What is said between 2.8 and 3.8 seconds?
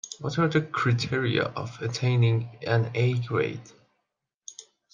A-grade?